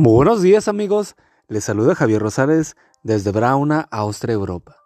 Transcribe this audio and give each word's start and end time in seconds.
Muy 0.00 0.14
buenos 0.14 0.40
días 0.40 0.66
amigos, 0.66 1.14
les 1.46 1.64
saluda 1.64 1.94
Javier 1.94 2.22
Rosales 2.22 2.74
desde 3.02 3.32
Brauna, 3.32 3.86
Austria, 3.90 4.32
Europa, 4.32 4.76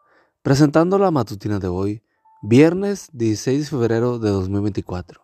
presentando 0.42 0.98
la 0.98 1.12
matutina 1.12 1.60
de 1.60 1.68
hoy, 1.68 2.02
viernes 2.42 3.10
16 3.12 3.60
de 3.60 3.64
febrero 3.64 4.18
de 4.18 4.30
2024. 4.30 5.20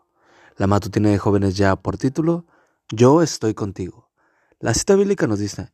La 0.58 0.68
matutina 0.68 1.08
de 1.08 1.18
jóvenes 1.18 1.56
ya 1.56 1.74
por 1.74 1.98
título, 1.98 2.46
Yo 2.92 3.20
estoy 3.20 3.52
contigo. 3.54 4.08
La 4.60 4.74
cita 4.74 4.94
bíblica 4.94 5.26
nos 5.26 5.40
dice, 5.40 5.72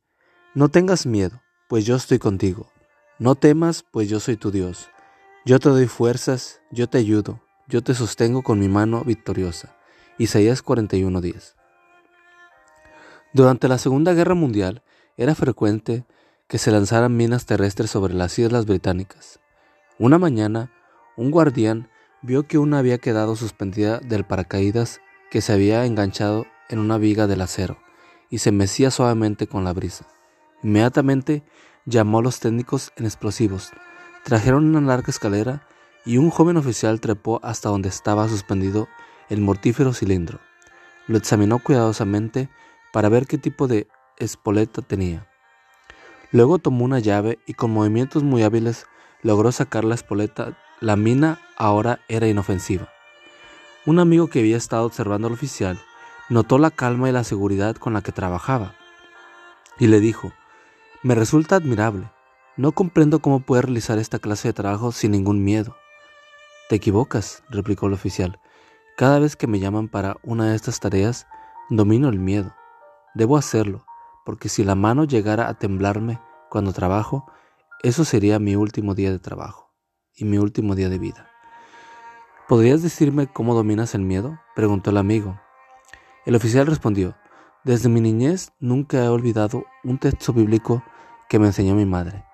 No 0.54 0.70
tengas 0.70 1.04
miedo, 1.04 1.42
pues 1.68 1.84
yo 1.84 1.94
estoy 1.94 2.18
contigo. 2.18 2.70
No 3.18 3.34
temas, 3.34 3.84
pues 3.90 4.08
yo 4.08 4.18
soy 4.18 4.38
tu 4.38 4.50
Dios. 4.50 4.88
Yo 5.44 5.58
te 5.58 5.68
doy 5.68 5.88
fuerzas, 5.88 6.62
yo 6.72 6.88
te 6.88 6.96
ayudo, 6.96 7.42
yo 7.68 7.82
te 7.82 7.92
sostengo 7.92 8.42
con 8.42 8.60
mi 8.60 8.68
mano 8.68 9.04
victoriosa. 9.04 9.76
Isaías 10.16 10.64
41:10. 10.64 11.56
Durante 13.36 13.68
la 13.68 13.76
Segunda 13.76 14.14
Guerra 14.14 14.34
Mundial 14.34 14.82
era 15.18 15.34
frecuente 15.34 16.06
que 16.48 16.56
se 16.56 16.70
lanzaran 16.70 17.18
minas 17.18 17.44
terrestres 17.44 17.90
sobre 17.90 18.14
las 18.14 18.38
islas 18.38 18.64
británicas. 18.64 19.40
Una 19.98 20.16
mañana, 20.16 20.72
un 21.18 21.30
guardián 21.30 21.90
vio 22.22 22.46
que 22.46 22.56
una 22.56 22.78
había 22.78 22.96
quedado 22.96 23.36
suspendida 23.36 23.98
del 23.98 24.24
paracaídas 24.24 25.02
que 25.30 25.42
se 25.42 25.52
había 25.52 25.84
enganchado 25.84 26.46
en 26.70 26.78
una 26.78 26.96
viga 26.96 27.26
del 27.26 27.42
acero 27.42 27.76
y 28.30 28.38
se 28.38 28.52
mecía 28.52 28.90
suavemente 28.90 29.46
con 29.46 29.64
la 29.64 29.74
brisa. 29.74 30.06
Inmediatamente 30.62 31.42
llamó 31.84 32.20
a 32.20 32.22
los 32.22 32.40
técnicos 32.40 32.90
en 32.96 33.04
explosivos, 33.04 33.70
trajeron 34.24 34.64
una 34.64 34.80
larga 34.80 35.10
escalera 35.10 35.68
y 36.06 36.16
un 36.16 36.30
joven 36.30 36.56
oficial 36.56 37.02
trepó 37.02 37.40
hasta 37.42 37.68
donde 37.68 37.90
estaba 37.90 38.30
suspendido 38.30 38.88
el 39.28 39.42
mortífero 39.42 39.92
cilindro. 39.92 40.40
Lo 41.06 41.18
examinó 41.18 41.58
cuidadosamente 41.58 42.48
para 42.96 43.10
ver 43.10 43.26
qué 43.26 43.36
tipo 43.36 43.68
de 43.68 43.88
espoleta 44.16 44.80
tenía. 44.80 45.28
Luego 46.32 46.56
tomó 46.56 46.82
una 46.82 46.98
llave 46.98 47.38
y 47.46 47.52
con 47.52 47.70
movimientos 47.70 48.22
muy 48.22 48.42
hábiles 48.42 48.86
logró 49.20 49.52
sacar 49.52 49.84
la 49.84 49.94
espoleta. 49.94 50.56
La 50.80 50.96
mina 50.96 51.38
ahora 51.58 52.00
era 52.08 52.26
inofensiva. 52.26 52.88
Un 53.84 53.98
amigo 53.98 54.28
que 54.28 54.38
había 54.38 54.56
estado 54.56 54.86
observando 54.86 55.28
al 55.28 55.34
oficial 55.34 55.78
notó 56.30 56.56
la 56.56 56.70
calma 56.70 57.10
y 57.10 57.12
la 57.12 57.22
seguridad 57.22 57.76
con 57.76 57.92
la 57.92 58.00
que 58.00 58.12
trabajaba 58.12 58.74
y 59.78 59.88
le 59.88 60.00
dijo, 60.00 60.32
me 61.02 61.14
resulta 61.14 61.56
admirable. 61.56 62.10
No 62.56 62.72
comprendo 62.72 63.20
cómo 63.20 63.40
puede 63.40 63.60
realizar 63.60 63.98
esta 63.98 64.20
clase 64.20 64.48
de 64.48 64.54
trabajo 64.54 64.90
sin 64.90 65.10
ningún 65.10 65.44
miedo. 65.44 65.76
Te 66.70 66.76
equivocas, 66.76 67.42
replicó 67.50 67.88
el 67.88 67.92
oficial. 67.92 68.40
Cada 68.96 69.18
vez 69.18 69.36
que 69.36 69.48
me 69.48 69.58
llaman 69.58 69.88
para 69.88 70.16
una 70.22 70.46
de 70.46 70.56
estas 70.56 70.80
tareas, 70.80 71.26
domino 71.68 72.08
el 72.08 72.18
miedo. 72.18 72.54
Debo 73.16 73.38
hacerlo, 73.38 73.86
porque 74.26 74.50
si 74.50 74.62
la 74.62 74.74
mano 74.74 75.04
llegara 75.04 75.48
a 75.48 75.54
temblarme 75.54 76.20
cuando 76.50 76.74
trabajo, 76.74 77.24
eso 77.82 78.04
sería 78.04 78.38
mi 78.38 78.56
último 78.56 78.94
día 78.94 79.10
de 79.10 79.18
trabajo 79.18 79.72
y 80.14 80.26
mi 80.26 80.36
último 80.36 80.74
día 80.74 80.90
de 80.90 80.98
vida. 80.98 81.30
¿Podrías 82.46 82.82
decirme 82.82 83.26
cómo 83.26 83.54
dominas 83.54 83.94
el 83.94 84.02
miedo? 84.02 84.38
preguntó 84.54 84.90
el 84.90 84.98
amigo. 84.98 85.40
El 86.26 86.34
oficial 86.34 86.66
respondió, 86.66 87.16
desde 87.64 87.88
mi 87.88 88.02
niñez 88.02 88.52
nunca 88.60 89.02
he 89.02 89.08
olvidado 89.08 89.64
un 89.82 89.96
texto 89.96 90.34
bíblico 90.34 90.82
que 91.30 91.38
me 91.38 91.46
enseñó 91.46 91.74
mi 91.74 91.86
madre. 91.86 92.26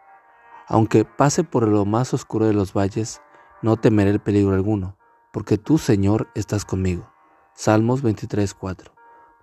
Aunque 0.67 1.05
pase 1.05 1.45
por 1.45 1.69
lo 1.69 1.85
más 1.85 2.13
oscuro 2.13 2.47
de 2.47 2.55
los 2.55 2.73
valles, 2.73 3.23
no 3.63 3.77
temeré 3.77 4.11
el 4.11 4.21
peligro 4.21 4.53
alguno, 4.53 4.99
porque 5.33 5.59
tú, 5.59 5.79
Señor, 5.79 6.29
estás 6.35 6.65
conmigo. 6.65 7.09
Salmos 7.55 8.03
23:4. 8.03 8.93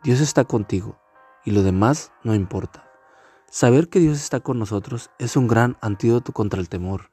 Dios 0.03 0.19
está 0.19 0.43
contigo 0.43 0.97
y 1.45 1.51
lo 1.51 1.63
demás 1.63 2.11
no 2.23 2.35
importa. 2.35 2.85
Saber 3.49 3.89
que 3.89 3.99
Dios 3.99 4.17
está 4.17 4.39
con 4.41 4.59
nosotros 4.59 5.09
es 5.17 5.35
un 5.35 5.47
gran 5.47 5.77
antídoto 5.81 6.33
contra 6.33 6.59
el 6.59 6.69
temor. 6.69 7.11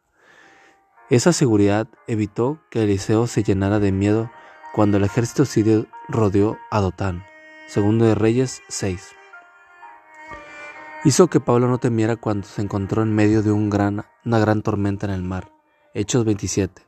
Esa 1.08 1.32
seguridad 1.32 1.88
evitó 2.06 2.60
que 2.70 2.82
Eliseo 2.82 3.26
se 3.26 3.42
llenara 3.42 3.78
de 3.78 3.92
miedo 3.92 4.30
cuando 4.74 4.96
el 4.96 5.04
ejército 5.04 5.44
sirio 5.44 5.86
rodeó 6.08 6.58
a 6.70 6.80
Dotán. 6.80 7.24
Segundo 7.68 8.04
de 8.04 8.14
Reyes 8.14 8.60
6. 8.68 9.12
Hizo 11.04 11.28
que 11.28 11.40
Pablo 11.40 11.68
no 11.68 11.78
temiera 11.78 12.16
cuando 12.16 12.46
se 12.46 12.60
encontró 12.60 13.02
en 13.02 13.14
medio 13.14 13.42
de 13.42 13.52
una 13.52 14.04
gran 14.24 14.62
tormenta 14.62 15.06
en 15.06 15.12
el 15.12 15.22
mar. 15.22 15.52
Hechos 15.94 16.24
27. 16.24 16.82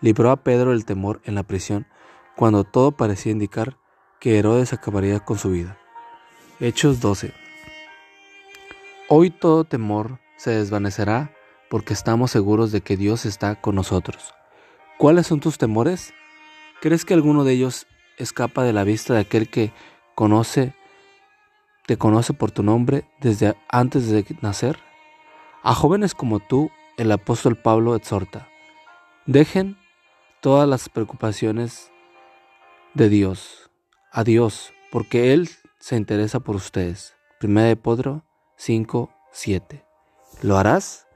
Libró 0.00 0.30
a 0.30 0.44
Pedro 0.44 0.72
el 0.72 0.84
temor 0.84 1.20
en 1.24 1.34
la 1.34 1.42
prisión 1.42 1.86
cuando 2.36 2.64
todo 2.64 2.92
parecía 2.92 3.32
indicar 3.32 3.76
que 4.20 4.38
Herodes 4.38 4.72
acabaría 4.72 5.20
con 5.20 5.36
su 5.36 5.50
vida. 5.50 5.79
Hechos 6.62 7.00
12. 7.00 7.32
Hoy 9.08 9.30
todo 9.30 9.64
temor 9.64 10.18
se 10.36 10.50
desvanecerá 10.50 11.34
porque 11.70 11.94
estamos 11.94 12.32
seguros 12.32 12.70
de 12.70 12.82
que 12.82 12.98
Dios 12.98 13.24
está 13.24 13.58
con 13.58 13.76
nosotros. 13.76 14.34
¿Cuáles 14.98 15.26
son 15.26 15.40
tus 15.40 15.56
temores? 15.56 16.12
¿Crees 16.82 17.06
que 17.06 17.14
alguno 17.14 17.44
de 17.44 17.54
ellos 17.54 17.86
escapa 18.18 18.62
de 18.62 18.74
la 18.74 18.84
vista 18.84 19.14
de 19.14 19.20
aquel 19.20 19.48
que 19.48 19.72
conoce, 20.14 20.74
te 21.86 21.96
conoce 21.96 22.34
por 22.34 22.50
tu 22.50 22.62
nombre 22.62 23.08
desde 23.22 23.56
antes 23.70 24.10
de 24.10 24.26
nacer? 24.42 24.78
A 25.62 25.74
jóvenes 25.74 26.14
como 26.14 26.40
tú, 26.40 26.70
el 26.98 27.10
apóstol 27.10 27.56
Pablo 27.56 27.96
exhorta, 27.96 28.50
dejen 29.24 29.78
todas 30.42 30.68
las 30.68 30.90
preocupaciones 30.90 31.90
de 32.92 33.08
Dios, 33.08 33.70
a 34.12 34.24
Dios, 34.24 34.74
porque 34.90 35.32
Él 35.32 35.48
se 35.80 35.96
interesa 35.96 36.40
por 36.40 36.54
ustedes. 36.54 37.14
Primera 37.40 37.66
de 37.66 37.76
Pedro 37.76 38.24
5, 38.56 39.10
7. 39.32 39.84
¿Lo 40.42 40.58
harás? 40.58 41.06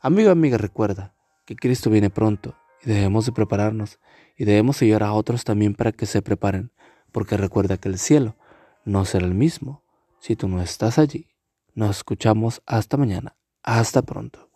Amigo, 0.00 0.30
amiga, 0.30 0.58
recuerda 0.58 1.14
que 1.46 1.56
Cristo 1.56 1.88
viene 1.88 2.10
pronto 2.10 2.56
y 2.82 2.90
debemos 2.90 3.26
de 3.26 3.32
prepararnos 3.32 4.00
y 4.36 4.44
debemos 4.44 4.82
ayudar 4.82 5.04
a 5.04 5.12
otros 5.12 5.44
también 5.44 5.74
para 5.74 5.92
que 5.92 6.06
se 6.06 6.20
preparen, 6.20 6.72
porque 7.12 7.36
recuerda 7.36 7.76
que 7.76 7.88
el 7.88 7.98
cielo 7.98 8.36
no 8.84 9.04
será 9.04 9.24
el 9.24 9.34
mismo 9.34 9.84
si 10.18 10.34
tú 10.34 10.48
no 10.48 10.60
estás 10.60 10.98
allí. 10.98 11.28
Nos 11.74 11.98
escuchamos 11.98 12.60
hasta 12.66 12.96
mañana. 12.96 13.36
Hasta 13.62 14.02
pronto. 14.02 14.51